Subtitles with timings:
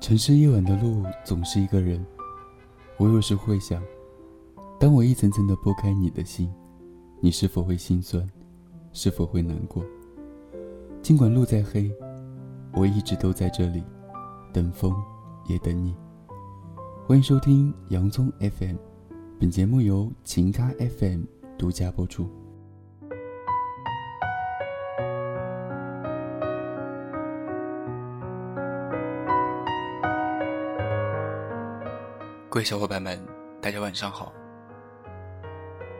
[0.00, 2.04] 城市夜晚的路总是一个人，
[2.98, 3.82] 我有时会想，
[4.78, 6.48] 当我一层层的剥开你的心，
[7.20, 8.24] 你是否会心酸，
[8.92, 9.84] 是否会难过？
[11.02, 11.90] 尽管路再黑，
[12.74, 13.82] 我一直都在这里，
[14.52, 14.94] 等风，
[15.48, 15.96] 也等你。
[17.04, 18.76] 欢迎收听洋葱 FM，
[19.40, 21.24] 本节目由情咖 FM
[21.58, 22.28] 独家播出。
[32.64, 33.20] 小伙伴们，
[33.60, 34.32] 大家晚上好。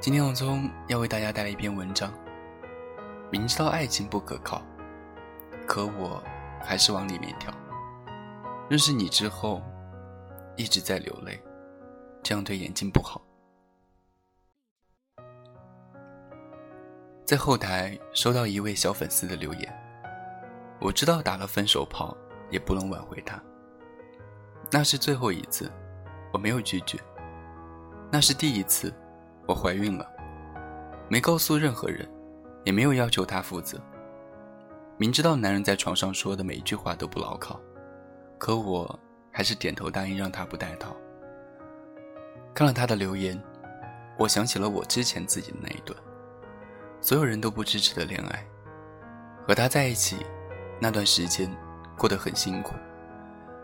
[0.00, 2.12] 今天王聪要为大家带来一篇文章。
[3.30, 4.62] 明知道爱情不可靠，
[5.66, 6.22] 可我
[6.62, 7.52] 还是往里面跳。
[8.70, 9.62] 认识你之后，
[10.56, 11.42] 一直在流泪，
[12.22, 13.20] 这样对眼睛不好。
[17.24, 19.72] 在后台收到一位小粉丝的留言，
[20.80, 22.16] 我知道打了分手炮
[22.50, 23.42] 也不能挽回他，
[24.70, 25.70] 那是最后一次。
[26.36, 26.98] 我没有拒绝，
[28.12, 28.92] 那是第一次，
[29.46, 30.06] 我怀孕了，
[31.08, 32.06] 没告诉任何人，
[32.62, 33.80] 也没有要求他负责。
[34.98, 37.58] 明知道男人在床上说的每一句话都不牢靠，
[38.36, 39.00] 可我
[39.32, 40.94] 还是点头答应让他不带套。
[42.52, 43.42] 看了他的留言，
[44.18, 45.98] 我想起了我之前自己的那一段，
[47.00, 48.46] 所有人都不支持的恋爱，
[49.48, 50.18] 和他在一起
[50.82, 51.50] 那段时间
[51.96, 52.74] 过得很辛苦，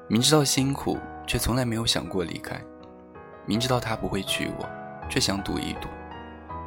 [0.09, 0.97] 明知道辛苦。
[1.27, 2.61] 却从来没有想过离开，
[3.47, 4.69] 明知道他不会娶我，
[5.09, 5.89] 却想赌一赌；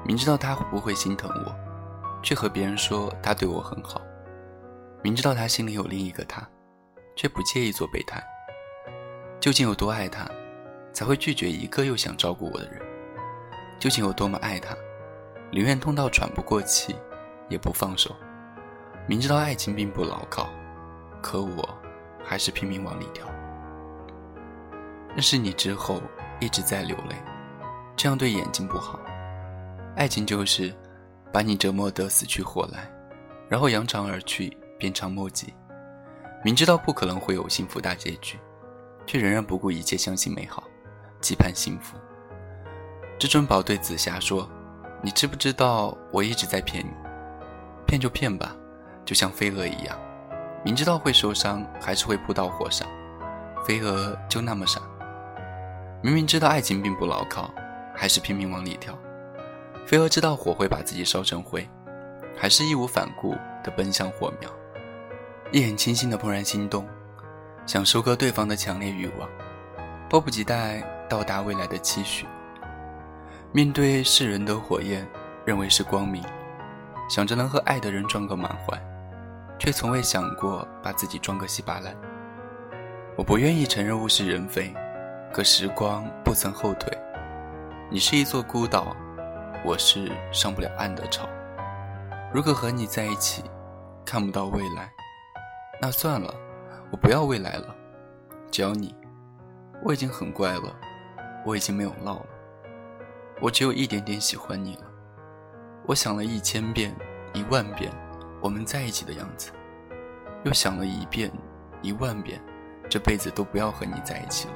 [0.06, 1.56] 明知道他不会心疼我，
[2.24, 4.02] 却和别人说他对我很好；
[5.04, 6.48] 明知道他心里有另一个他，
[7.16, 8.24] 却不介意做备胎。
[9.40, 10.28] 究竟有多爱他，
[10.92, 12.82] 才会拒绝一个又想照顾我的人？
[13.80, 14.76] 究竟有多么爱他，
[15.52, 16.96] 宁愿痛到喘不过气，
[17.50, 18.16] 也不放手？
[19.08, 20.50] 明知道爱情并不牢靠，
[21.22, 21.78] 可我
[22.24, 23.28] 还是拼命往里跳。
[25.16, 26.02] 认识你之后
[26.42, 27.16] 一直在流泪，
[27.96, 29.00] 这样对眼睛不好。
[29.96, 30.76] 爱情就是
[31.32, 32.92] 把你折磨得死去活来，
[33.48, 35.54] 然后扬长而去，鞭长莫及。
[36.44, 38.38] 明知道不可能会有幸福大结局，
[39.08, 40.66] 却仍然不顾一切相信美好，
[41.22, 41.96] 期盼幸福。
[43.18, 44.50] 至尊宝对紫霞说
[45.02, 46.92] ：“你知不知道我一直在骗你？
[47.88, 48.54] 骗就骗吧，
[49.06, 49.98] 就像飞蛾一样，
[50.66, 52.86] 明知道会受伤，还是会扑到火上。
[53.66, 54.82] 飞蛾就那么傻。”
[56.06, 57.52] 明明知道爱情并不牢靠，
[57.96, 58.96] 还是拼命往里跳。
[59.88, 61.68] 飞蛾知道火会把自己烧成灰，
[62.38, 64.48] 还是义无反顾地奔向火苗。
[65.52, 66.88] 一眼倾心的怦然心动，
[67.66, 69.28] 想收割对方的强烈欲望，
[70.08, 70.80] 迫不及待
[71.10, 72.28] 到达未来的期许。
[73.52, 75.08] 面对世人的火焰，
[75.44, 76.24] 认为是光明，
[77.10, 78.80] 想着能和爱的人撞个满怀，
[79.58, 81.96] 却从未想过把自己撞个稀巴烂。
[83.18, 84.72] 我不愿意承认物是人非。
[85.34, 86.98] 可时光不曾后退，
[87.90, 88.96] 你是一座孤岛，
[89.66, 91.28] 我是上不了岸的潮。
[92.34, 93.44] 如果和你在一起，
[94.06, 94.90] 看不到未来，
[95.82, 96.34] 那算了，
[96.90, 97.76] 我不要未来了，
[98.50, 98.96] 只要你。
[99.84, 100.74] 我已经很乖了，
[101.46, 102.26] 我已经没有闹了，
[103.42, 104.84] 我只有一点点喜欢你了。
[105.86, 106.96] 我想了一千遍、
[107.34, 107.92] 一万遍
[108.42, 109.52] 我们在一起的样子，
[110.44, 111.30] 又想了一遍、
[111.82, 112.42] 一万遍，
[112.90, 114.54] 这辈子都不要和你在一起了。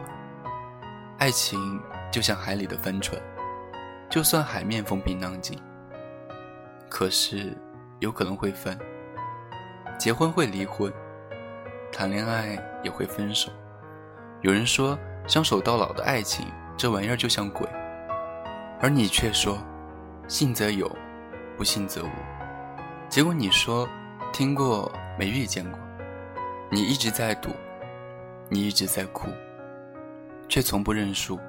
[1.19, 1.77] 爱情
[2.09, 3.21] 就像海里的帆船，
[4.09, 5.59] 就算海面风平浪静，
[6.87, 7.53] 可是
[7.99, 8.79] 有可能会翻。
[9.97, 10.89] 结婚会离婚，
[11.91, 13.51] 谈恋爱也会分手。
[14.43, 14.97] 有人说
[15.27, 16.47] 相守到老的爱情，
[16.77, 17.67] 这玩意儿就像鬼，
[18.79, 19.57] 而你却说
[20.29, 20.89] 信则有，
[21.57, 22.09] 不信则无。
[23.09, 23.85] 结果你说
[24.31, 25.77] 听过没遇见过，
[26.71, 27.49] 你一直在赌，
[28.47, 29.27] 你一直在哭。
[30.49, 31.39] 却从不认输，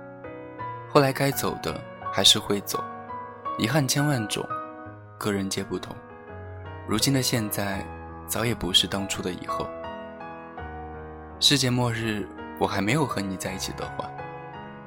[0.90, 1.80] 后来该走的
[2.12, 2.84] 还是会走，
[3.58, 4.46] 遗憾千万种，
[5.16, 5.96] 个人皆不同。
[6.86, 7.82] 如今的现在，
[8.26, 9.66] 早也不是当初的以后。
[11.40, 14.04] 世界末日，我还没有和你在一起的话，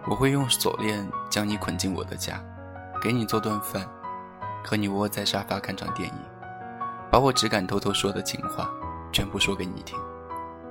[0.05, 2.39] 我会用锁链将你捆进我的家，
[3.01, 3.83] 给你做顿饭，
[4.63, 6.15] 和你窝在沙发看场电影，
[7.09, 8.69] 把我只敢偷偷说的情话，
[9.11, 9.97] 全部说给你听，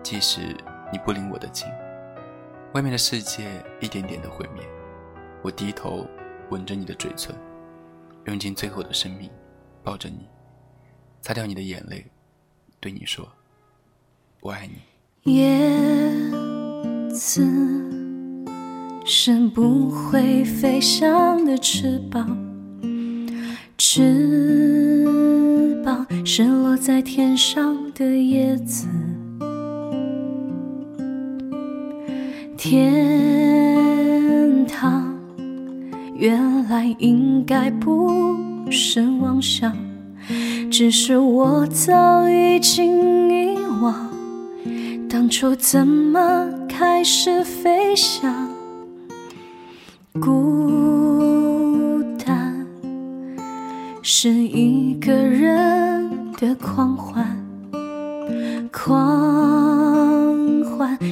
[0.00, 0.56] 即使
[0.92, 1.68] 你不领我的情。
[2.74, 4.62] 外面的世界一点点的毁灭，
[5.42, 6.06] 我低头
[6.48, 7.36] 吻着你的嘴唇，
[8.24, 9.30] 用尽最后的生命
[9.82, 10.26] 抱着你，
[11.20, 12.06] 擦掉你的眼泪，
[12.80, 13.28] 对你说
[14.40, 14.80] ：“我爱你。”
[15.30, 15.70] 叶
[17.10, 17.46] 子
[19.04, 22.38] 是不会飞翔的翅膀，
[23.76, 25.04] 翅
[25.84, 28.88] 膀是落在天上的叶子。
[32.72, 35.14] 天堂
[36.14, 38.34] 原来应该不
[38.70, 39.76] 是妄想，
[40.70, 44.08] 只是我早已经遗忘
[45.06, 48.48] 当初怎么开始飞翔。
[50.18, 52.66] 孤单
[54.00, 56.10] 是一个人
[56.40, 57.38] 的狂欢。
[58.72, 59.31] 狂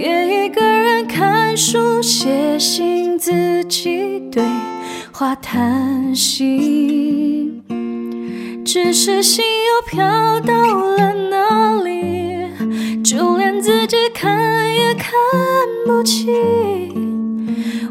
[0.00, 4.42] 也一个人看书、写信、自己对
[5.12, 7.62] 话谈心。
[8.64, 15.12] 只是心又飘到了哪里，就连自己看也看
[15.84, 16.24] 不清。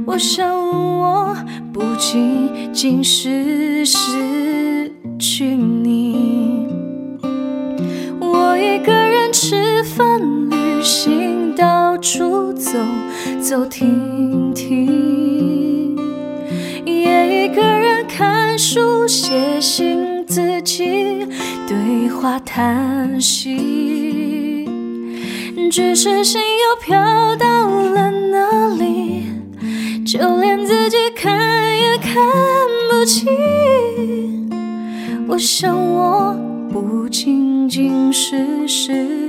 [0.08, 1.38] 我想，我
[1.72, 6.66] 不仅仅是失去你。
[8.20, 10.20] 我一个人吃饭、
[10.50, 11.39] 旅行、
[12.02, 12.72] 处走
[13.42, 15.98] 走停停，
[16.86, 21.28] 也一个人看书、写信、自己
[21.68, 24.66] 对话谈心。
[25.70, 29.26] 只是心又飘到了哪里？
[30.06, 32.16] 就连自己看也看
[32.90, 34.50] 不清。
[35.28, 36.36] 我想，我
[36.72, 39.29] 不仅仅是失